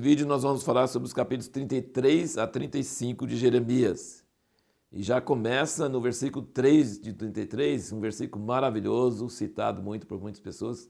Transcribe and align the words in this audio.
Nesse 0.00 0.08
vídeo 0.08 0.26
nós 0.26 0.44
vamos 0.44 0.62
falar 0.62 0.86
sobre 0.86 1.06
os 1.06 1.12
capítulos 1.12 1.48
33 1.48 2.38
a 2.38 2.46
35 2.46 3.26
de 3.26 3.36
Jeremias. 3.36 4.24
E 4.90 5.02
já 5.02 5.20
começa 5.20 5.90
no 5.90 6.00
versículo 6.00 6.46
3 6.46 6.98
de 6.98 7.12
33, 7.12 7.92
um 7.92 8.00
versículo 8.00 8.42
maravilhoso, 8.42 9.28
citado 9.28 9.82
muito 9.82 10.06
por 10.06 10.18
muitas 10.18 10.40
pessoas. 10.40 10.88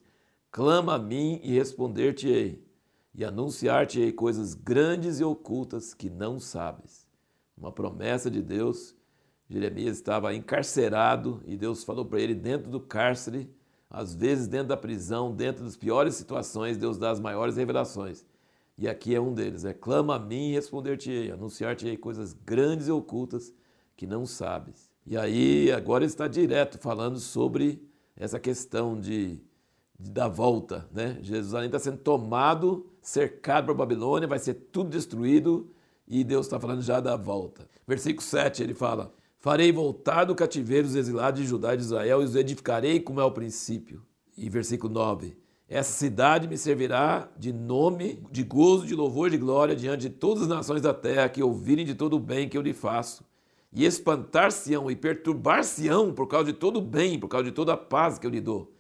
Clama 0.53 0.95
a 0.95 0.99
mim 1.01 1.41
e 1.43 1.53
responder-te-ei, 1.55 2.65
e 3.13 3.25
anunciar-te-ei 3.25 4.13
coisas 4.13 4.55
grandes 4.55 5.19
e 5.19 5.25
ocultas 5.25 5.93
que 5.93 6.09
não 6.09 6.39
sabes. 6.39 7.09
Uma 7.59 7.73
promessa 7.73 8.31
de 8.31 8.41
Deus. 8.41 8.95
Jeremias 9.49 9.97
estava 9.97 10.33
encarcerado 10.33 11.43
e 11.45 11.57
Deus 11.57 11.83
falou 11.83 12.05
para 12.05 12.21
ele 12.21 12.35
dentro 12.37 12.71
do 12.71 12.79
cárcere, 12.79 13.51
às 13.91 14.15
vezes 14.15 14.47
dentro 14.47 14.69
da 14.69 14.77
prisão, 14.77 15.35
dentro 15.35 15.65
das 15.65 15.77
piores 15.77 16.15
situações, 16.15 16.79
Deus 16.79 16.97
dá 16.97 17.11
as 17.11 17.19
maiores 17.19 17.57
revelações. 17.57 18.25
E 18.81 18.89
aqui 18.89 19.15
é 19.15 19.21
um 19.21 19.35
deles, 19.35 19.67
é 19.67 19.75
clama 19.75 20.17
a 20.17 20.19
mim 20.19 20.49
e 20.49 20.55
responder-te-ei, 20.55 21.31
anunciar-te-ei 21.31 21.99
coisas 21.99 22.33
grandes 22.33 22.89
e 22.89 22.91
ocultas 22.91 23.53
que 23.95 24.07
não 24.07 24.25
sabes. 24.25 24.91
E 25.07 25.19
aí, 25.19 25.71
agora 25.71 26.03
está 26.03 26.27
direto 26.27 26.79
falando 26.79 27.21
sobre 27.21 27.87
essa 28.17 28.41
questão 28.41 28.99
de, 28.99 29.39
de 29.99 30.11
da 30.11 30.29
volta, 30.29 30.89
né? 30.91 31.19
Jerusalém 31.21 31.67
está 31.67 31.79
sendo 31.79 31.99
tomado, 31.99 32.87
cercado 33.03 33.65
para 33.65 33.75
a 33.75 33.77
Babilônia, 33.77 34.27
vai 34.27 34.39
ser 34.39 34.55
tudo 34.55 34.89
destruído 34.89 35.71
e 36.09 36.25
Deus 36.25 36.47
está 36.47 36.59
falando 36.59 36.81
já 36.81 37.01
da 37.01 37.17
volta. 37.17 37.69
Versículo 37.87 38.27
7 38.27 38.63
ele 38.63 38.73
fala: 38.73 39.13
Farei 39.37 39.71
voltar 39.71 40.25
do 40.25 40.35
cativeiro 40.35 40.87
os 40.87 40.95
exilados 40.95 41.39
de 41.39 41.47
Judá 41.47 41.75
e 41.75 41.77
de 41.77 41.83
Israel 41.83 42.23
e 42.23 42.25
os 42.25 42.35
edificarei 42.35 42.99
como 42.99 43.21
é 43.21 43.25
o 43.25 43.31
princípio. 43.31 44.03
E 44.39 44.49
versículo 44.49 44.91
9: 44.91 45.37
Essa 45.71 45.93
cidade 45.93 46.49
me 46.49 46.59
servirá 46.59 47.29
de 47.39 47.53
nome, 47.53 48.21
de 48.33 48.43
gozo, 48.43 48.85
de 48.85 48.95
louvor, 48.97 49.31
de 49.31 49.39
glória 49.39 49.77
diante 49.77 50.01
de 50.01 50.11
todas 50.11 50.43
as 50.43 50.49
nações 50.49 50.83
da 50.83 50.93
terra 50.93 51.29
que 51.29 51.41
ouvirem 51.41 51.87
de 51.87 51.95
todo 51.95 52.17
o 52.17 52.19
bem 52.19 52.49
que 52.49 52.59
eu 52.59 52.63
lhe 52.63 52.73
faço 52.73 53.25
e 53.73 53.85
espantar-se-ão 53.85 54.91
e 54.91 54.97
perturbar-se-ão 54.97 56.13
por 56.13 56.27
causa 56.27 56.47
de 56.47 56.55
todo 56.55 56.81
o 56.81 56.83
bem, 56.83 57.21
por 57.21 57.29
causa 57.29 57.45
de 57.45 57.53
toda 57.53 57.75
a 57.75 57.77
paz 57.77 58.19
que 58.19 58.27
eu 58.27 58.31
lhe 58.33 58.41
dou. 58.41 58.75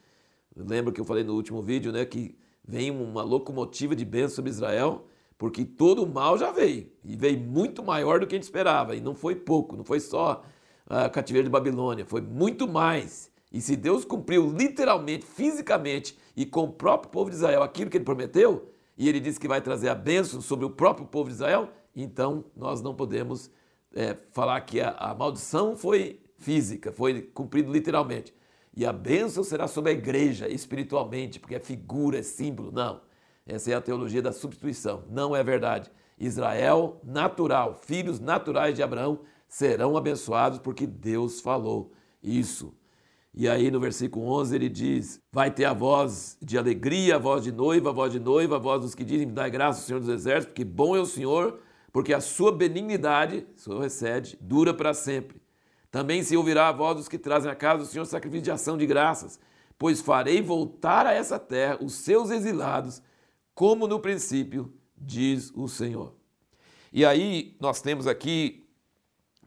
Lembra 0.57 0.93
que 0.93 1.01
eu 1.01 1.05
falei 1.05 1.23
no 1.23 1.35
último 1.35 1.63
vídeo, 1.63 1.93
né, 1.93 2.05
que 2.05 2.37
vem 2.67 2.91
uma 2.91 3.23
locomotiva 3.23 3.95
de 3.95 4.05
bênção 4.05 4.35
sobre 4.35 4.51
Israel, 4.51 5.07
porque 5.39 5.65
todo 5.65 6.03
o 6.03 6.13
mal 6.13 6.37
já 6.37 6.51
veio, 6.51 6.91
e 7.05 7.15
veio 7.15 7.39
muito 7.39 7.85
maior 7.85 8.19
do 8.19 8.27
que 8.27 8.35
a 8.35 8.37
gente 8.37 8.43
esperava, 8.43 8.97
e 8.97 9.01
não 9.01 9.15
foi 9.15 9.37
pouco, 9.37 9.77
não 9.77 9.85
foi 9.85 10.01
só 10.01 10.43
a 10.89 11.09
cativeiro 11.09 11.47
de 11.47 11.53
Babilônia, 11.53 12.05
foi 12.05 12.21
muito 12.21 12.67
mais. 12.67 13.31
E 13.53 13.61
se 13.61 13.77
Deus 13.77 14.05
cumpriu 14.05 14.49
literalmente, 14.51 15.27
fisicamente 15.27 16.17
e 16.37 16.47
com 16.47 16.65
o 16.65 16.73
próprio 16.73 17.11
povo 17.11 17.31
de 17.31 17.37
Israel 17.37 17.63
aquilo 17.63 17.91
que 17.91 17.97
ele 17.97 18.05
prometeu, 18.05 18.71
e 18.97 19.09
ele 19.09 19.19
disse 19.19 19.41
que 19.41 19.49
vai 19.49 19.61
trazer 19.61 19.89
a 19.89 19.95
bênção 19.95 20.41
sobre 20.41 20.65
o 20.65 20.71
próprio 20.71 21.07
povo 21.07 21.29
de 21.29 21.35
Israel, 21.35 21.71
então 21.95 22.45
nós 22.55 22.81
não 22.81 22.95
podemos 22.95 23.51
é, 23.95 24.17
falar 24.31 24.61
que 24.61 24.81
a, 24.81 24.91
a 24.91 25.15
maldição 25.15 25.75
foi 25.75 26.21
física, 26.39 26.93
foi 26.93 27.23
cumprido 27.23 27.73
literalmente. 27.73 28.35
E 28.77 28.87
a 28.87 28.93
bênção 28.93 29.43
será 29.43 29.67
sobre 29.67 29.91
a 29.91 29.95
igreja 29.95 30.49
espiritualmente, 30.49 31.41
porque 31.41 31.57
é 31.57 31.61
figura, 31.61 32.19
é 32.19 32.23
símbolo. 32.23 32.71
Não. 32.71 33.01
Essa 33.47 33.73
é 33.73 33.75
a 33.75 33.81
teologia 33.81 34.23
da 34.23 34.33
substituição. 34.33 35.05
Não 35.11 35.35
é 35.35 35.43
verdade. 35.43 35.91
Israel 36.19 37.01
natural, 37.03 37.75
filhos 37.75 38.21
naturais 38.21 38.75
de 38.75 38.83
Abraão, 38.83 39.21
serão 39.49 39.97
abençoados 39.97 40.59
porque 40.59 40.87
Deus 40.87 41.41
falou 41.41 41.93
isso. 42.23 42.73
E 43.33 43.49
aí 43.49 43.71
no 43.71 43.79
versículo 43.79 44.27
11 44.27 44.55
ele 44.55 44.69
diz: 44.69 45.21
Vai 45.33 45.51
ter 45.51 45.65
a 45.65 45.73
voz 45.73 46.37
de 46.43 46.59
alegria, 46.59 47.17
a 47.17 47.19
voz 47.19 47.45
de 47.45 47.53
noiva, 47.53 47.91
a 47.91 47.93
voz 47.93 48.13
de 48.13 48.19
noiva, 48.19 48.57
a 48.57 48.59
voz 48.59 48.81
dos 48.81 48.95
que 48.95 49.05
dizem: 49.05 49.33
Dai 49.33 49.51
graça 49.51 49.81
ao 49.81 49.87
Senhor 49.87 50.01
dos 50.01 50.09
Exércitos, 50.09 50.49
porque 50.49 50.65
bom 50.65 50.97
é 50.97 51.01
o 51.01 51.07
Senhor 51.07 51.61
porque 51.93 52.15
a 52.15 52.21
sua 52.21 52.53
benignidade, 52.53 53.47
sua 53.57 53.83
recede, 53.83 54.39
dura 54.41 54.73
para 54.73 54.95
sempre. 54.95 55.41
Também 55.91 56.23
se 56.23 56.37
ouvirá 56.37 56.69
a 56.69 56.73
voz 56.73 56.97
dos 56.97 57.09
que 57.09 57.19
trazem 57.19 57.51
a 57.51 57.55
casa 57.55 57.83
do 57.83 57.89
Senhor 57.89 58.05
sacrifício 58.05 58.45
de 58.45 58.51
ação 58.51 58.79
de 58.79 58.87
graças, 58.87 59.41
pois 59.77 60.01
farei 60.01 60.41
voltar 60.41 61.05
a 61.07 61.13
essa 61.13 61.39
terra 61.39 61.79
os 61.81 61.95
seus 61.95 62.31
exilados, 62.31 63.03
como 63.55 63.89
no 63.89 63.99
princípio, 63.99 64.73
diz 64.97 65.53
o 65.55 65.67
Senhor. 65.67 66.15
E 66.93 67.05
aí 67.05 67.57
nós 67.61 67.83
temos 67.83 68.07
aqui, 68.07 68.69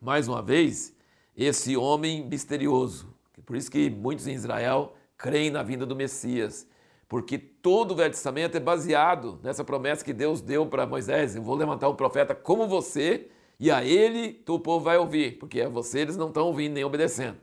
mais 0.01 0.27
uma 0.27 0.41
vez, 0.41 0.93
esse 1.35 1.77
homem 1.77 2.27
misterioso. 2.27 3.13
Por 3.45 3.55
isso 3.55 3.69
que 3.69 3.89
muitos 3.89 4.27
em 4.27 4.33
Israel 4.33 4.95
creem 5.17 5.51
na 5.51 5.63
vinda 5.63 5.85
do 5.85 5.95
Messias 5.95 6.67
porque 7.13 7.37
todo 7.37 7.91
o 7.91 7.95
Velho 7.95 8.09
Testamento 8.09 8.57
é 8.57 8.59
baseado 8.59 9.39
nessa 9.43 9.63
promessa 9.63 10.03
que 10.03 10.11
Deus 10.11 10.41
deu 10.41 10.65
para 10.65 10.87
Moisés: 10.87 11.35
eu 11.35 11.43
vou 11.43 11.55
levantar 11.55 11.87
um 11.87 11.93
profeta 11.93 12.33
como 12.33 12.67
você, 12.67 13.27
e 13.59 13.69
a 13.69 13.85
ele 13.85 14.43
o 14.49 14.59
povo 14.59 14.83
vai 14.83 14.97
ouvir, 14.97 15.37
porque 15.37 15.61
a 15.61 15.69
você 15.69 15.99
eles 15.99 16.17
não 16.17 16.29
estão 16.29 16.47
ouvindo 16.47 16.73
nem 16.73 16.83
obedecendo. 16.83 17.37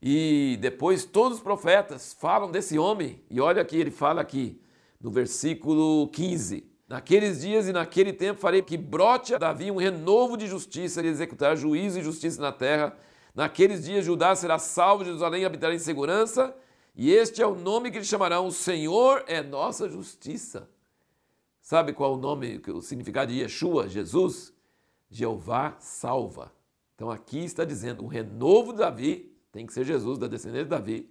E 0.00 0.56
depois 0.62 1.04
todos 1.04 1.36
os 1.36 1.44
profetas 1.44 2.16
falam 2.18 2.50
desse 2.50 2.78
homem, 2.78 3.22
e 3.30 3.38
olha 3.38 3.62
que 3.66 3.76
ele 3.76 3.90
fala 3.90 4.22
aqui, 4.22 4.58
no 4.98 5.10
versículo 5.10 6.08
15: 6.08 6.66
Naqueles 6.88 7.42
dias 7.42 7.68
e 7.68 7.72
naquele 7.74 8.14
tempo 8.14 8.40
farei 8.40 8.62
que 8.62 8.78
brote 8.78 9.34
a 9.34 9.38
Davi 9.38 9.70
um 9.70 9.76
renovo 9.76 10.38
de 10.38 10.46
justiça 10.46 11.02
e 11.02 11.06
executar 11.06 11.54
juízo 11.54 11.98
e 11.98 12.02
justiça 12.02 12.40
na 12.40 12.50
terra. 12.50 12.96
Naqueles 13.34 13.84
dias 13.84 14.04
Judá 14.04 14.34
será 14.34 14.58
salvo, 14.58 15.04
Jerusalém 15.04 15.44
habitará 15.44 15.74
em 15.74 15.78
segurança 15.78 16.54
e 16.94 17.10
este 17.10 17.40
é 17.40 17.46
o 17.46 17.54
nome 17.54 17.90
que 17.90 17.98
lhe 17.98 18.04
chamarão: 18.04 18.46
O 18.46 18.52
Senhor 18.52 19.24
é 19.26 19.42
nossa 19.42 19.88
justiça. 19.88 20.68
Sabe 21.60 21.92
qual 21.92 22.14
o 22.14 22.18
nome, 22.18 22.60
o 22.68 22.82
significado 22.82 23.32
de 23.32 23.40
Yeshua, 23.40 23.88
Jesus? 23.88 24.52
Jeová 25.08 25.76
salva. 25.78 26.52
Então 26.94 27.10
aqui 27.10 27.38
está 27.38 27.64
dizendo 27.64 28.04
um 28.04 28.08
renovo 28.08 28.72
de 28.72 28.78
Davi, 28.78 29.32
tem 29.50 29.66
que 29.66 29.72
ser 29.72 29.84
Jesus, 29.84 30.18
da 30.18 30.26
descendência 30.26 30.64
de 30.64 30.70
Davi. 30.70 31.10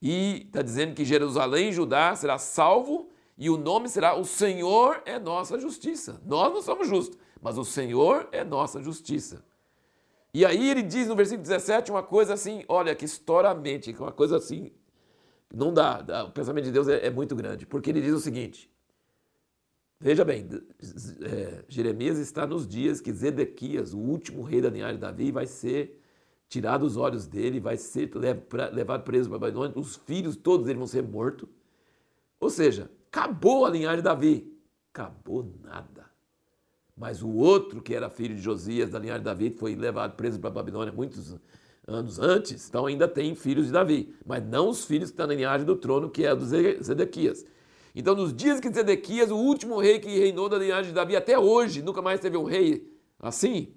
E 0.00 0.44
está 0.46 0.62
dizendo 0.62 0.94
que 0.94 1.04
Jerusalém 1.04 1.68
e 1.68 1.72
Judá 1.72 2.14
será 2.16 2.38
salvo 2.38 3.10
e 3.36 3.50
o 3.50 3.56
nome 3.56 3.88
será 3.88 4.14
O 4.14 4.24
Senhor 4.24 5.02
é 5.04 5.18
nossa 5.18 5.58
justiça. 5.58 6.20
Nós 6.24 6.52
não 6.52 6.62
somos 6.62 6.88
justos, 6.88 7.18
mas 7.40 7.58
o 7.58 7.64
Senhor 7.64 8.28
é 8.32 8.44
nossa 8.44 8.82
justiça. 8.82 9.44
E 10.32 10.44
aí 10.44 10.70
ele 10.70 10.82
diz 10.82 11.08
no 11.08 11.16
versículo 11.16 11.42
17 11.42 11.90
uma 11.90 12.02
coisa 12.02 12.34
assim, 12.34 12.64
olha 12.68 12.94
que 12.94 13.04
historiamente, 13.04 13.94
uma 13.98 14.12
coisa 14.12 14.36
assim 14.36 14.70
não 15.52 15.74
dá, 15.74 16.00
dá, 16.00 16.24
o 16.24 16.30
pensamento 16.30 16.64
de 16.64 16.72
Deus 16.72 16.86
é, 16.88 17.06
é, 17.06 17.10
muito 17.10 17.34
grande, 17.34 17.66
porque 17.66 17.90
ele 17.90 18.00
diz 18.00 18.12
o 18.12 18.20
seguinte: 18.20 18.70
veja 19.98 20.24
bem, 20.24 20.48
é, 21.22 21.64
Jeremias 21.68 22.18
está 22.18 22.46
nos 22.46 22.66
dias 22.66 23.00
que 23.00 23.12
Zedequias, 23.12 23.92
o 23.92 23.98
último 23.98 24.42
rei 24.42 24.60
da 24.60 24.70
linhagem 24.70 24.94
de 24.94 25.00
Davi, 25.00 25.32
vai 25.32 25.46
ser 25.46 26.00
tirado 26.48 26.84
os 26.84 26.96
olhos 26.96 27.26
dele, 27.26 27.60
vai 27.60 27.76
ser 27.76 28.10
levado 28.72 29.04
preso 29.04 29.28
para 29.28 29.38
Babilônia, 29.38 29.78
os 29.78 29.96
filhos 29.96 30.36
todos 30.36 30.66
eles 30.66 30.78
vão 30.78 30.86
ser 30.86 31.02
mortos. 31.02 31.48
Ou 32.40 32.50
seja, 32.50 32.90
acabou 33.08 33.66
a 33.66 33.70
linhagem 33.70 33.98
de 33.98 34.02
Davi. 34.02 34.60
Acabou 34.92 35.52
nada. 35.62 36.09
Mas 37.00 37.22
o 37.22 37.30
outro, 37.30 37.80
que 37.80 37.94
era 37.94 38.10
filho 38.10 38.34
de 38.34 38.42
Josias, 38.42 38.90
da 38.90 38.98
linhagem 38.98 39.22
de 39.22 39.24
Davi, 39.24 39.48
foi 39.48 39.74
levado 39.74 40.16
preso 40.16 40.38
para 40.38 40.50
a 40.50 40.52
Babilônia 40.52 40.92
muitos 40.92 41.34
anos 41.86 42.18
antes, 42.18 42.68
então 42.68 42.84
ainda 42.84 43.08
tem 43.08 43.34
filhos 43.34 43.68
de 43.68 43.72
Davi, 43.72 44.14
mas 44.26 44.44
não 44.44 44.68
os 44.68 44.84
filhos 44.84 45.08
que 45.08 45.14
estão 45.14 45.26
na 45.26 45.32
linhagem 45.32 45.66
do 45.66 45.74
trono, 45.76 46.10
que 46.10 46.26
é 46.26 46.36
dos 46.36 46.50
Zedequias. 46.84 47.46
Então, 47.94 48.14
nos 48.14 48.34
dias 48.34 48.60
que 48.60 48.70
Zedequias, 48.70 49.30
o 49.30 49.36
último 49.36 49.80
rei 49.80 49.98
que 49.98 50.10
reinou 50.10 50.46
da 50.46 50.58
linhagem 50.58 50.90
de 50.90 50.92
Davi 50.92 51.16
até 51.16 51.38
hoje, 51.38 51.80
nunca 51.80 52.02
mais 52.02 52.20
teve 52.20 52.36
um 52.36 52.44
rei 52.44 52.86
assim, 53.18 53.72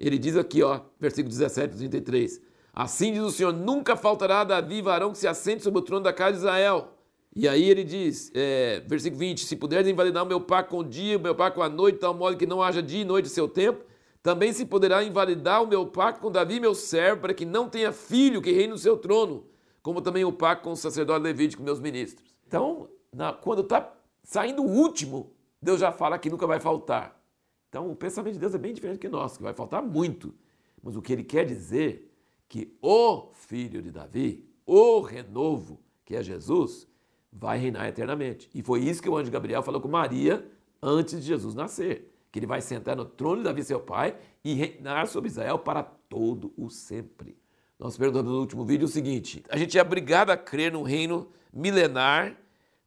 ele 0.00 0.16
diz 0.16 0.34
aqui, 0.34 0.62
ó, 0.62 0.80
versículo 0.98 1.28
17, 1.28 1.76
33. 1.76 2.40
Assim 2.72 3.12
diz 3.12 3.22
o 3.22 3.30
Senhor: 3.30 3.52
nunca 3.52 3.96
faltará 3.96 4.40
a 4.40 4.44
Davi 4.44 4.80
varão 4.80 5.12
que 5.12 5.18
se 5.18 5.28
assente 5.28 5.62
sobre 5.62 5.78
o 5.78 5.82
trono 5.82 6.02
da 6.02 6.12
casa 6.12 6.32
de 6.32 6.38
Israel. 6.38 6.88
E 7.34 7.48
aí 7.48 7.68
ele 7.68 7.82
diz, 7.82 8.30
é, 8.34 8.80
versículo 8.86 9.20
20: 9.20 9.44
Se 9.44 9.56
puderes 9.56 9.88
invalidar 9.88 10.22
o 10.22 10.26
meu 10.26 10.40
pacto 10.40 10.70
com 10.70 10.78
o 10.78 10.84
dia, 10.84 11.16
o 11.16 11.20
meu 11.20 11.34
pacto 11.34 11.56
com 11.56 11.62
a 11.62 11.68
noite, 11.68 11.98
tal 11.98 12.12
modo 12.12 12.36
que 12.36 12.46
não 12.46 12.62
haja 12.62 12.82
dia 12.82 13.00
e 13.00 13.04
noite 13.04 13.28
seu 13.28 13.48
tempo, 13.48 13.84
também 14.22 14.52
se 14.52 14.66
poderá 14.66 15.02
invalidar 15.02 15.62
o 15.62 15.66
meu 15.66 15.86
pacto 15.86 16.20
com 16.20 16.30
Davi, 16.30 16.60
meu 16.60 16.74
servo, 16.74 17.22
para 17.22 17.34
que 17.34 17.44
não 17.44 17.68
tenha 17.68 17.90
filho 17.90 18.42
que 18.42 18.52
reine 18.52 18.68
no 18.68 18.78
seu 18.78 18.96
trono, 18.96 19.46
como 19.82 20.02
também 20.02 20.24
o 20.24 20.32
pacto 20.32 20.64
com 20.64 20.72
o 20.72 20.76
sacerdote 20.76 21.24
levítico, 21.24 21.62
meus 21.62 21.80
ministros. 21.80 22.34
Então, 22.46 22.88
na, 23.12 23.32
quando 23.32 23.62
está 23.62 23.92
saindo 24.22 24.62
o 24.62 24.70
último, 24.70 25.32
Deus 25.60 25.80
já 25.80 25.90
fala 25.90 26.18
que 26.18 26.30
nunca 26.30 26.46
vai 26.46 26.60
faltar. 26.60 27.20
Então, 27.68 27.90
o 27.90 27.96
pensamento 27.96 28.34
de 28.34 28.38
Deus 28.38 28.54
é 28.54 28.58
bem 28.58 28.74
diferente 28.74 28.98
que 28.98 29.08
nosso, 29.08 29.38
que 29.38 29.42
vai 29.42 29.54
faltar 29.54 29.82
muito. 29.82 30.34
Mas 30.82 30.94
o 30.94 31.00
que 31.00 31.12
ele 31.12 31.24
quer 31.24 31.46
dizer 31.46 32.12
que 32.48 32.76
o 32.82 33.30
filho 33.32 33.80
de 33.80 33.90
Davi, 33.90 34.46
o 34.66 35.00
renovo, 35.00 35.80
que 36.04 36.14
é 36.14 36.22
Jesus, 36.22 36.86
vai 37.32 37.58
reinar 37.58 37.88
eternamente. 37.88 38.50
E 38.54 38.62
foi 38.62 38.80
isso 38.80 39.02
que 39.02 39.08
o 39.08 39.16
anjo 39.16 39.30
Gabriel 39.30 39.62
falou 39.62 39.80
com 39.80 39.88
Maria 39.88 40.44
antes 40.82 41.20
de 41.20 41.26
Jesus 41.26 41.54
nascer 41.54 42.12
que 42.32 42.38
ele 42.38 42.46
vai 42.46 42.62
sentar 42.62 42.96
no 42.96 43.04
trono 43.04 43.36
de 43.36 43.42
Davi, 43.44 43.62
seu 43.62 43.78
pai, 43.78 44.16
e 44.42 44.54
reinar 44.54 45.06
sobre 45.06 45.28
Israel 45.28 45.58
para 45.58 45.82
todo 45.82 46.50
o 46.56 46.70
sempre. 46.70 47.36
Nós 47.78 47.96
perguntamos 47.96 48.32
no 48.32 48.40
último 48.40 48.64
vídeo 48.64 48.86
o 48.86 48.88
seguinte: 48.90 49.44
a 49.50 49.56
gente 49.58 49.78
é 49.78 49.82
obrigado 49.82 50.30
a 50.30 50.36
crer 50.36 50.72
num 50.72 50.82
reino 50.82 51.28
milenar, 51.52 52.34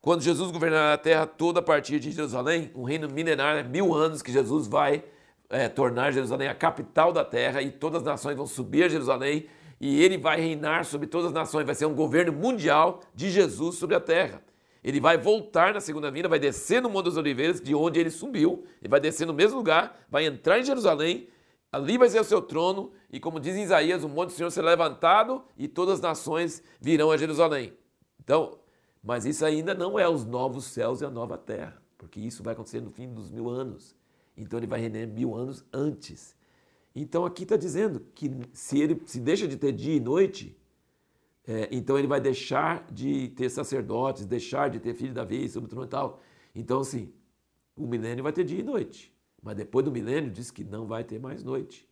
quando 0.02 0.22
Jesus 0.22 0.50
governará 0.50 0.94
a 0.94 0.98
terra 0.98 1.28
toda 1.28 1.60
a 1.60 1.64
partir 1.64 2.00
de 2.00 2.12
Jerusalém, 2.12 2.72
um 2.76 2.84
reino 2.84 3.08
milenar, 3.08 3.56
né? 3.56 3.64
mil 3.64 3.94
anos 3.94 4.24
que 4.24 4.32
Jesus 4.32 4.68
vai 4.68 5.04
é, 5.48 5.70
tornar 5.70 6.12
Jerusalém 6.12 6.48
a 6.48 6.56
capital 6.56 7.14
da 7.14 7.24
terra 7.24 7.62
e 7.62 7.70
todas 7.70 8.02
as 8.02 8.06
nações 8.06 8.36
vão 8.36 8.48
subir 8.48 8.84
a 8.84 8.90
Jerusalém 8.90 9.48
e 9.80 10.02
ele 10.02 10.18
vai 10.18 10.40
reinar 10.40 10.86
sobre 10.86 11.08
todas 11.08 11.28
as 11.28 11.34
nações, 11.34 11.66
vai 11.66 11.76
ser 11.76 11.86
um 11.86 11.96
governo 11.96 12.32
mundial 12.32 13.02
de 13.14 13.30
Jesus 13.30 13.76
sobre 13.76 13.96
a 13.96 14.00
terra. 14.00 14.42
Ele 14.84 15.00
vai 15.00 15.18
voltar 15.18 15.74
na 15.74 15.82
segunda 15.82 16.12
vinda, 16.12 16.28
vai 16.28 16.40
descer 16.40 16.82
no 16.82 16.90
Monte 16.90 17.06
das 17.06 17.18
Oliveiras, 17.18 17.60
de 17.60 17.74
onde 17.74 18.00
ele 18.00 18.12
subiu, 18.12 18.66
ele 18.80 18.90
vai 18.90 19.00
descer 19.00 19.26
no 19.26 19.34
mesmo 19.34 19.58
lugar, 19.58 20.00
vai 20.10 20.26
entrar 20.26 20.60
em 20.60 20.64
Jerusalém, 20.64 21.28
ali 21.72 21.98
vai 21.98 22.08
ser 22.08 22.22
o 22.22 22.24
seu 22.24 22.42
trono, 22.42 22.92
e 23.12 23.20
como 23.20 23.40
diz 23.40 23.56
Isaías, 23.56 24.04
o 24.04 24.10
monte 24.10 24.30
do 24.30 24.36
Senhor 24.36 24.52
será 24.52 24.68
levantado 24.68 25.44
e 25.58 25.68
todas 25.68 25.96
as 25.96 26.02
nações 26.02 26.62
virão 26.80 27.12
a 27.12 27.18
Jerusalém. 27.18 27.74
Então, 28.24 28.60
mas 29.04 29.26
isso 29.26 29.46
ainda 29.46 29.74
não 29.74 30.00
é 30.00 30.08
os 30.08 30.24
novos 30.24 30.66
céus 30.66 31.02
e 31.02 31.06
a 31.06 31.10
nova 31.10 31.38
terra, 31.38 31.82
porque 31.98 32.20
isso 32.20 32.42
vai 32.42 32.54
acontecer 32.54 32.82
no 32.82 32.92
fim 32.92 33.14
dos 33.14 33.30
mil 33.30 33.50
anos. 33.50 33.96
Então 34.38 34.60
ele 34.60 34.68
vai 34.68 34.80
reinar 34.80 35.08
mil 35.08 35.36
anos 35.36 35.64
antes. 35.72 36.36
Então 36.96 37.26
aqui 37.26 37.44
está 37.44 37.58
dizendo 37.58 38.00
que 38.16 38.32
se 38.54 38.80
ele 38.80 39.02
se 39.06 39.20
deixa 39.20 39.48
de 39.48 39.58
ter 39.58 39.74
dia 39.74 39.96
e 39.96 40.00
noite, 40.00 40.58
é, 41.48 41.68
então 41.72 41.98
ele 41.98 42.08
vai 42.08 42.22
deixar 42.22 42.88
de 42.92 43.30
ter 43.30 43.50
sacerdotes, 43.50 44.26
deixar 44.26 44.70
de 44.70 44.80
ter 44.80 44.94
filho 44.96 45.14
da 45.14 45.24
vez, 45.24 45.52
sobre 45.52 45.68
o 45.68 45.70
trono 45.70 45.86
e 45.86 45.90
tal. 45.90 46.22
Então, 46.56 46.80
assim, 46.80 47.12
o 47.76 47.86
milênio 47.86 48.24
vai 48.24 48.32
ter 48.32 48.44
dia 48.44 48.60
e 48.60 48.64
noite. 48.64 49.14
Mas 49.44 49.56
depois 49.56 49.86
do 49.86 49.92
milênio 49.92 50.32
diz 50.32 50.50
que 50.50 50.64
não 50.64 50.88
vai 50.88 51.04
ter 51.04 51.20
mais 51.20 51.44
noite, 51.44 51.88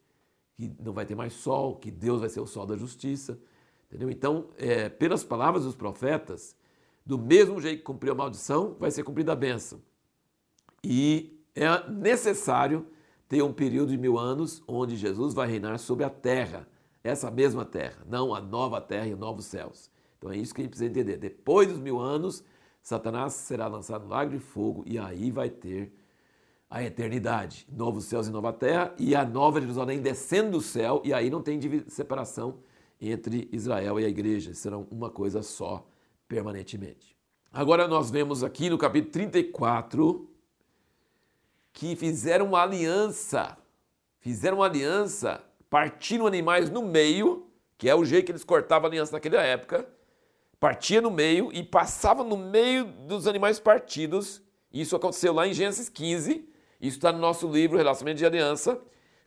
que 0.55 0.71
não 0.79 0.93
vai 0.93 1.05
ter 1.05 1.15
mais 1.15 1.33
sol, 1.33 1.75
que 1.75 1.91
Deus 1.91 2.21
vai 2.21 2.29
ser 2.29 2.39
o 2.39 2.47
sol 2.47 2.65
da 2.65 2.75
justiça. 2.75 3.37
Entendeu? 3.87 4.09
Então, 4.09 4.49
é, 4.57 4.89
pelas 4.89 5.23
palavras 5.23 5.65
dos 5.65 5.75
profetas, 5.75 6.55
do 7.05 7.19
mesmo 7.19 7.61
jeito 7.61 7.79
que 7.79 7.83
cumpriu 7.83 8.13
a 8.13 8.15
maldição, 8.15 8.75
vai 8.79 8.89
ser 8.89 9.03
cumprida 9.03 9.33
a 9.33 9.35
bênção. 9.35 9.81
E 10.83 11.39
é 11.53 11.87
necessário 11.89 12.87
ter 13.33 13.41
um 13.41 13.51
período 13.51 13.89
de 13.89 13.97
mil 13.97 14.19
anos 14.19 14.61
onde 14.67 14.95
Jesus 14.95 15.33
vai 15.33 15.47
reinar 15.47 15.79
sobre 15.79 16.05
a 16.05 16.09
terra, 16.09 16.67
essa 17.03 17.31
mesma 17.31 17.65
terra, 17.65 17.97
não 18.07 18.35
a 18.35 18.39
nova 18.39 18.79
terra 18.79 19.07
e 19.07 19.13
os 19.15 19.19
novos 19.19 19.45
céus. 19.45 19.89
Então 20.19 20.31
é 20.31 20.37
isso 20.37 20.53
que 20.53 20.61
a 20.61 20.63
gente 20.63 20.69
precisa 20.69 20.91
entender. 20.91 21.17
Depois 21.17 21.67
dos 21.67 21.79
mil 21.79 21.99
anos, 21.99 22.43
Satanás 22.83 23.33
será 23.33 23.65
lançado 23.65 24.03
no 24.03 24.11
lago 24.11 24.29
de 24.29 24.37
fogo 24.37 24.83
e 24.85 24.99
aí 24.99 25.31
vai 25.31 25.49
ter 25.49 25.91
a 26.69 26.83
eternidade, 26.83 27.65
novos 27.75 28.05
céus 28.05 28.27
e 28.27 28.31
nova 28.31 28.53
terra, 28.53 28.93
e 28.99 29.15
a 29.15 29.25
nova 29.25 29.59
Jerusalém 29.59 29.99
descendo 29.99 30.51
do 30.51 30.61
céu, 30.61 31.01
e 31.03 31.11
aí 31.11 31.31
não 31.31 31.41
tem 31.41 31.59
separação 31.87 32.59
entre 33.01 33.49
Israel 33.51 33.99
e 33.99 34.05
a 34.05 34.09
igreja, 34.09 34.53
serão 34.53 34.85
uma 34.91 35.09
coisa 35.09 35.41
só 35.41 35.87
permanentemente. 36.27 37.17
Agora 37.51 37.87
nós 37.87 38.11
vemos 38.11 38.43
aqui 38.43 38.69
no 38.69 38.77
capítulo 38.77 39.11
34 39.11 40.32
que 41.73 41.95
fizeram 41.95 42.45
uma 42.45 42.61
aliança, 42.61 43.57
fizeram 44.19 44.57
uma 44.57 44.65
aliança, 44.67 45.43
partiram 45.69 46.27
animais 46.27 46.69
no 46.69 46.83
meio, 46.83 47.47
que 47.77 47.89
é 47.89 47.95
o 47.95 48.05
jeito 48.05 48.27
que 48.27 48.31
eles 48.31 48.43
cortavam 48.43 48.87
a 48.87 48.91
aliança 48.91 49.11
naquela 49.11 49.41
época, 49.41 49.85
partia 50.59 51.01
no 51.01 51.11
meio 51.11 51.51
e 51.51 51.63
passava 51.63 52.23
no 52.23 52.37
meio 52.37 52.85
dos 52.85 53.27
animais 53.27 53.59
partidos. 53.59 54.41
Isso 54.71 54.95
aconteceu 54.95 55.33
lá 55.33 55.47
em 55.47 55.53
Gênesis 55.53 55.89
15, 55.89 56.47
isso 56.79 56.97
está 56.97 57.11
no 57.11 57.19
nosso 57.19 57.51
livro 57.51 57.77
Relacionamento 57.77 58.19
de 58.19 58.25
Aliança. 58.25 58.79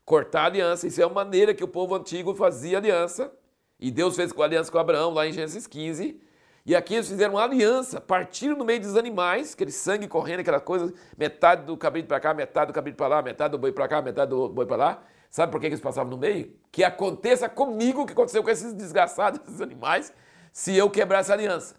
Cortar 0.04 0.42
a 0.42 0.46
aliança, 0.46 0.87
isso 0.87 1.00
é 1.00 1.04
a 1.04 1.08
maneira 1.08 1.52
que 1.52 1.64
o 1.64 1.69
povo 1.69 1.94
antigo 1.96 2.32
fazia 2.32 2.78
aliança. 2.78 3.32
E 3.78 3.90
Deus 3.90 4.14
fez 4.14 4.32
com 4.32 4.40
a 4.40 4.44
aliança 4.44 4.70
com 4.70 4.78
Abraão 4.78 5.12
lá 5.12 5.26
em 5.26 5.32
Gênesis 5.32 5.66
15. 5.66 6.20
E 6.66 6.74
aqui 6.74 6.94
eles 6.94 7.08
fizeram 7.08 7.34
uma 7.34 7.44
aliança, 7.44 8.00
partiram 8.00 8.56
no 8.56 8.64
meio 8.64 8.80
dos 8.80 8.96
animais, 8.96 9.54
aquele 9.54 9.70
sangue 9.70 10.08
correndo, 10.08 10.40
aquela 10.40 10.58
coisa, 10.58 10.92
metade 11.16 11.64
do 11.64 11.76
cabrito 11.76 12.08
para 12.08 12.18
cá, 12.18 12.34
metade 12.34 12.72
do 12.72 12.74
cabrito 12.74 12.96
para 12.96 13.06
lá, 13.06 13.22
metade 13.22 13.52
do 13.52 13.58
boi 13.58 13.70
para 13.70 13.86
cá, 13.86 14.02
metade 14.02 14.30
do 14.30 14.48
boi 14.48 14.66
para 14.66 14.76
lá. 14.76 15.02
Sabe 15.30 15.52
por 15.52 15.60
que 15.60 15.66
eles 15.66 15.78
passavam 15.78 16.10
no 16.10 16.18
meio? 16.18 16.52
Que 16.72 16.82
aconteça 16.82 17.48
comigo 17.48 18.02
o 18.02 18.06
que 18.06 18.12
aconteceu 18.12 18.42
com 18.42 18.50
esses 18.50 18.72
desgraçados, 18.72 19.40
esses 19.46 19.60
animais, 19.60 20.12
se 20.52 20.74
eu 20.76 20.90
quebrar 20.90 21.20
essa 21.20 21.34
aliança. 21.34 21.76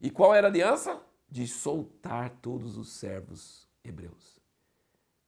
E 0.00 0.10
qual 0.10 0.34
era 0.34 0.48
a 0.48 0.50
aliança? 0.50 1.00
De 1.30 1.46
soltar 1.46 2.30
todos 2.42 2.76
os 2.76 2.92
servos 2.92 3.68
hebreus. 3.84 4.40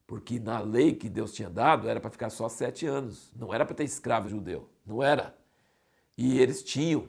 Porque 0.05 0.41
na 0.41 0.58
lei 0.58 0.94
que 0.94 1.08
Deus 1.08 1.32
tinha 1.32 1.49
dado 1.49 1.88
era 1.88 2.00
para 2.00 2.11
ficar 2.11 2.31
só 2.31 2.49
sete 2.49 2.87
anos, 2.87 3.31
não 3.37 3.55
era 3.55 3.64
para 3.64 3.76
ter 3.76 3.85
escravo 3.85 4.29
judeu, 4.29 4.69
não 4.85 5.00
era. 5.00 5.38
E 6.19 6.41
eles 6.41 6.64
tinham. 6.64 7.06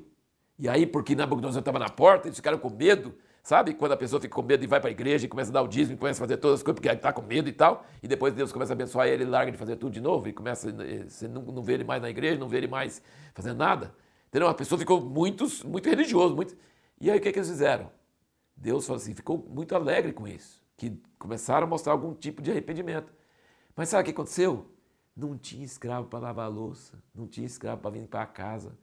E 0.59 0.67
aí, 0.67 0.87
porque 0.87 1.15
Nabucodonosor 1.15 1.59
estava 1.59 1.77
na 1.77 1.89
porta, 1.89 2.27
eles 2.27 2.37
ficaram 2.37 2.57
com 2.57 2.69
medo, 2.69 3.15
sabe? 3.43 3.73
Quando 3.73 3.91
a 3.91 3.97
pessoa 3.97 4.19
fica 4.19 4.33
com 4.33 4.41
medo 4.41 4.63
e 4.63 4.67
vai 4.67 4.79
para 4.79 4.89
a 4.89 4.91
igreja 4.91 5.25
e 5.25 5.29
começa 5.29 5.51
a 5.51 5.53
dar 5.53 5.61
o 5.61 5.67
dízimo, 5.67 5.97
começa 5.97 6.19
a 6.23 6.25
fazer 6.25 6.37
todas 6.37 6.59
as 6.59 6.63
coisas 6.63 6.79
porque 6.79 6.89
está 6.89 7.13
com 7.13 7.21
medo 7.21 7.47
e 7.47 7.53
tal, 7.53 7.85
e 8.01 8.07
depois 8.07 8.33
Deus 8.33 8.51
começa 8.51 8.73
a 8.73 8.75
abençoar 8.75 9.07
ele, 9.07 9.23
larga 9.23 9.51
de 9.51 9.57
fazer 9.57 9.75
tudo 9.75 9.91
de 9.91 10.01
novo 10.01 10.27
e 10.27 10.33
começa, 10.33 10.73
você 11.07 11.27
não, 11.27 11.43
não 11.43 11.61
vê 11.61 11.73
ele 11.73 11.83
mais 11.83 12.01
na 12.01 12.09
igreja, 12.09 12.39
não 12.39 12.49
vê 12.49 12.57
ele 12.57 12.67
mais 12.67 13.01
fazendo 13.33 13.57
nada. 13.57 13.93
Entendeu? 14.27 14.47
A 14.47 14.53
pessoa 14.53 14.77
ficou 14.79 14.99
muito, 14.99 15.45
muito 15.65 15.87
religioso, 15.87 16.35
muito... 16.35 16.57
E 16.99 17.11
aí 17.11 17.19
o 17.19 17.21
que, 17.21 17.31
que 17.31 17.37
eles 17.37 17.49
fizeram? 17.49 17.91
Deus 18.55 18.87
falou 18.87 18.99
assim, 18.99 19.13
ficou 19.13 19.37
muito 19.37 19.75
alegre 19.75 20.11
com 20.11 20.27
isso, 20.27 20.63
que 20.75 20.99
começaram 21.19 21.67
a 21.67 21.69
mostrar 21.69 21.93
algum 21.93 22.15
tipo 22.15 22.41
de 22.41 22.49
arrependimento. 22.49 23.13
Mas 23.75 23.89
sabe 23.89 24.01
o 24.01 24.05
que 24.05 24.11
aconteceu? 24.11 24.65
Não 25.15 25.37
tinha 25.37 25.63
escravo 25.63 26.07
para 26.07 26.19
lavar 26.19 26.45
a 26.45 26.49
louça, 26.49 27.01
não 27.13 27.27
tinha 27.27 27.45
escravo 27.45 27.81
para 27.81 27.91
vir 27.91 28.07
para 28.07 28.25
casa, 28.25 28.75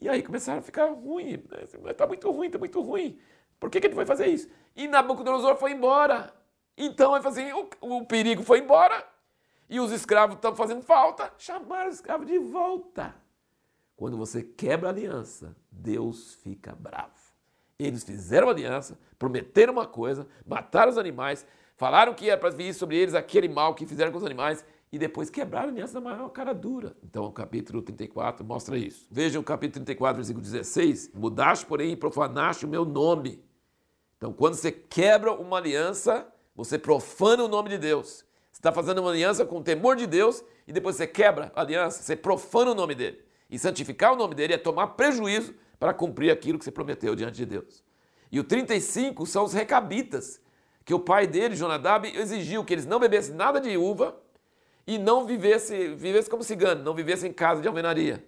e 0.00 0.08
aí 0.08 0.22
começaram 0.22 0.60
a 0.60 0.62
ficar 0.62 0.86
ruim. 0.86 1.42
Está 1.86 2.06
muito 2.06 2.30
ruim, 2.30 2.46
está 2.46 2.58
muito 2.58 2.80
ruim. 2.80 3.18
Por 3.58 3.68
que, 3.68 3.80
que 3.80 3.86
ele 3.86 3.94
foi 3.94 4.06
fazer 4.06 4.26
isso? 4.26 4.48
E 4.74 4.88
Nabucodonosor 4.88 5.56
foi 5.56 5.72
embora. 5.72 6.32
Então, 6.76 7.14
é 7.14 7.20
assim, 7.26 7.52
o, 7.52 7.68
o 7.80 8.06
perigo 8.06 8.42
foi 8.42 8.60
embora. 8.60 9.06
E 9.68 9.78
os 9.78 9.92
escravos 9.92 10.36
estão 10.36 10.56
fazendo 10.56 10.82
falta. 10.82 11.30
Chamaram 11.36 11.90
os 11.90 11.96
escravos 11.96 12.26
de 12.26 12.38
volta. 12.38 13.14
Quando 13.94 14.16
você 14.16 14.42
quebra 14.42 14.88
a 14.88 14.92
aliança, 14.92 15.54
Deus 15.70 16.34
fica 16.36 16.74
bravo. 16.74 17.12
Eles 17.78 18.02
fizeram 18.02 18.48
aliança, 18.48 18.98
prometeram 19.18 19.74
uma 19.74 19.86
coisa, 19.86 20.26
mataram 20.46 20.90
os 20.90 20.96
animais, 20.98 21.46
falaram 21.76 22.14
que 22.14 22.28
era 22.28 22.40
para 22.40 22.50
vir 22.50 22.72
sobre 22.72 22.96
eles 22.96 23.14
aquele 23.14 23.48
mal 23.48 23.74
que 23.74 23.86
fizeram 23.86 24.10
com 24.10 24.18
os 24.18 24.24
animais 24.24 24.64
e 24.92 24.98
depois 24.98 25.30
quebraram 25.30 25.68
a 25.68 25.72
aliança 25.72 25.94
da 25.94 26.00
maior 26.00 26.28
cara 26.30 26.52
dura. 26.52 26.96
Então 27.04 27.24
o 27.24 27.32
capítulo 27.32 27.80
34 27.80 28.44
mostra 28.44 28.76
isso. 28.76 29.06
Vejam 29.10 29.40
o 29.40 29.44
capítulo 29.44 29.84
34, 29.84 30.16
versículo 30.16 30.42
16. 30.42 31.12
Mudaste, 31.14 31.64
porém, 31.66 31.92
e 31.92 31.96
profanaste 31.96 32.64
o 32.64 32.68
meu 32.68 32.84
nome. 32.84 33.42
Então 34.16 34.32
quando 34.32 34.54
você 34.54 34.72
quebra 34.72 35.32
uma 35.32 35.58
aliança, 35.58 36.26
você 36.54 36.78
profana 36.78 37.44
o 37.44 37.48
nome 37.48 37.68
de 37.68 37.78
Deus. 37.78 38.24
Você 38.50 38.58
está 38.58 38.72
fazendo 38.72 38.98
uma 38.98 39.10
aliança 39.10 39.44
com 39.44 39.58
o 39.58 39.62
temor 39.62 39.94
de 39.94 40.06
Deus 40.06 40.42
e 40.66 40.72
depois 40.72 40.96
você 40.96 41.06
quebra 41.06 41.52
a 41.54 41.60
aliança, 41.60 42.02
você 42.02 42.16
profana 42.16 42.72
o 42.72 42.74
nome 42.74 42.94
dele. 42.94 43.20
E 43.48 43.58
santificar 43.58 44.12
o 44.12 44.16
nome 44.16 44.34
dele 44.34 44.54
é 44.54 44.58
tomar 44.58 44.88
prejuízo 44.88 45.54
para 45.78 45.94
cumprir 45.94 46.30
aquilo 46.30 46.58
que 46.58 46.64
você 46.64 46.70
prometeu 46.70 47.14
diante 47.14 47.36
de 47.36 47.46
Deus. 47.46 47.82
E 48.30 48.38
o 48.38 48.44
35 48.44 49.24
são 49.26 49.44
os 49.44 49.52
recabitas, 49.52 50.40
que 50.84 50.94
o 50.94 51.00
pai 51.00 51.26
dele, 51.26 51.56
Jonadab, 51.56 52.06
exigiu 52.06 52.64
que 52.64 52.74
eles 52.74 52.86
não 52.86 53.00
bebessem 53.00 53.34
nada 53.34 53.60
de 53.60 53.76
uva, 53.76 54.16
e 54.86 54.98
não 54.98 55.24
vivesse, 55.26 55.94
vivesse 55.94 56.28
como 56.28 56.42
cigano, 56.42 56.82
não 56.82 56.94
vivesse 56.94 57.26
em 57.26 57.32
casa 57.32 57.60
de 57.60 57.68
alvenaria. 57.68 58.24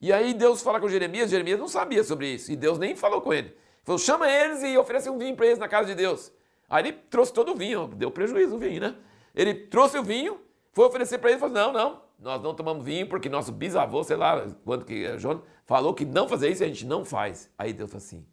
E 0.00 0.12
aí 0.12 0.32
Deus 0.32 0.62
fala 0.62 0.80
com 0.80 0.88
Jeremias, 0.88 1.30
Jeremias 1.30 1.58
não 1.58 1.68
sabia 1.68 2.02
sobre 2.02 2.28
isso, 2.28 2.50
e 2.50 2.56
Deus 2.56 2.78
nem 2.78 2.96
falou 2.96 3.20
com 3.20 3.32
ele. 3.32 3.48
Ele 3.48 3.56
falou, 3.84 3.98
chama 3.98 4.30
eles 4.30 4.62
e 4.62 4.76
oferece 4.78 5.10
um 5.10 5.18
vinho 5.18 5.36
para 5.36 5.46
eles 5.46 5.58
na 5.58 5.68
casa 5.68 5.88
de 5.88 5.94
Deus. 5.94 6.32
Aí 6.68 6.84
ele 6.84 6.92
trouxe 6.92 7.32
todo 7.32 7.52
o 7.52 7.54
vinho, 7.54 7.86
deu 7.88 8.10
prejuízo 8.10 8.56
o 8.56 8.58
vinho, 8.58 8.80
né? 8.80 8.96
Ele 9.34 9.54
trouxe 9.54 9.98
o 9.98 10.02
vinho, 10.02 10.40
foi 10.72 10.86
oferecer 10.86 11.18
para 11.18 11.30
eles 11.30 11.38
e 11.38 11.40
falou, 11.40 11.54
não, 11.54 11.72
não, 11.72 12.02
nós 12.18 12.42
não 12.42 12.54
tomamos 12.54 12.84
vinho 12.84 13.08
porque 13.08 13.28
nosso 13.28 13.50
bisavô, 13.50 14.04
sei 14.04 14.16
lá, 14.16 14.46
quando 14.64 14.84
que 14.84 15.04
é 15.04 15.18
Jonas, 15.18 15.42
falou 15.64 15.94
que 15.94 16.04
não 16.04 16.28
fazer 16.28 16.50
isso 16.50 16.62
e 16.62 16.64
a 16.64 16.68
gente 16.68 16.86
não 16.86 17.04
faz. 17.04 17.50
Aí 17.58 17.72
Deus 17.72 17.90
falou 17.90 18.04
assim, 18.04 18.26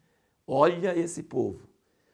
olha 0.46 0.98
esse 0.98 1.24
povo, 1.24 1.68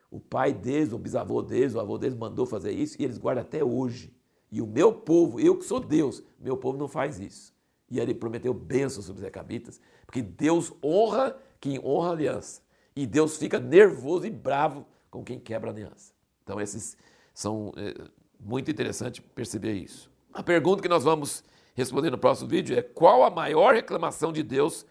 o 0.10 0.20
pai 0.20 0.54
deles, 0.54 0.94
o 0.94 0.98
bisavô 0.98 1.42
deles, 1.42 1.74
o 1.74 1.80
avô 1.80 1.98
deles 1.98 2.16
mandou 2.16 2.46
fazer 2.46 2.72
isso 2.72 3.02
e 3.02 3.04
eles 3.04 3.18
guardam 3.18 3.42
até 3.42 3.64
hoje. 3.64 4.13
E 4.54 4.62
o 4.62 4.68
meu 4.68 4.94
povo, 4.94 5.40
eu 5.40 5.58
que 5.58 5.66
sou 5.66 5.80
Deus, 5.80 6.22
meu 6.40 6.56
povo 6.56 6.78
não 6.78 6.88
faz 6.88 7.20
isso. 7.20 7.52
E 7.90 8.00
ele 8.00 8.14
prometeu 8.14 8.54
bênçãos 8.54 9.06
sobre 9.06 9.22
os 9.22 9.24
recabitas, 9.24 9.82
porque 10.06 10.22
Deus 10.22 10.72
honra 10.84 11.36
quem 11.60 11.84
honra 11.84 12.10
a 12.10 12.12
aliança. 12.12 12.62
E 12.96 13.08
Deus 13.08 13.36
fica 13.36 13.60
nervoso 13.60 14.28
e 14.28 14.30
bravo 14.30 14.86
com 15.10 15.24
quem 15.24 15.40
quebra 15.40 15.72
a 15.72 15.74
aliança. 15.74 16.14
Então, 16.44 16.62
esses 16.62 16.96
são 17.34 17.74
é, 17.76 17.96
muito 18.40 18.70
interessante 18.70 19.24
perceber 19.24 19.74
isso. 19.74 20.08
A 20.32 20.44
pergunta 20.44 20.84
que 20.84 20.88
nós 20.88 21.04
vamos 21.04 21.44
responder 21.74 22.12
no 22.12 22.18
próximo 22.20 22.48
vídeo 22.48 22.78
é: 22.78 22.84
qual 22.84 23.24
a 23.24 23.32
maior 23.32 23.74
reclamação 23.74 24.32
de 24.32 24.44
Deus 24.44 24.86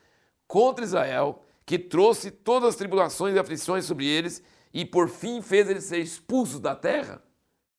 contra 0.49 0.85
Israel 0.85 1.41
que 1.65 1.79
trouxe 1.79 2.33
todas 2.33 2.71
as 2.71 2.75
tribulações 2.75 3.37
e 3.37 3.39
aflições 3.39 3.85
sobre 3.85 4.07
eles 4.07 4.43
e 4.75 4.85
por 4.85 5.09
fim 5.09 5.41
fez 5.41 5.71
eles 5.71 5.85
ser 5.85 5.99
expulsos 5.99 6.59
da 6.59 6.75
terra? 6.75 7.23